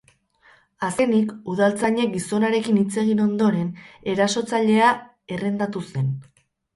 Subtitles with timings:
[0.85, 3.67] Azkenik, udaltzainek gizonarekin hitz egin ondoren,
[4.15, 4.89] erasotzailea
[5.37, 6.09] errendatu zen.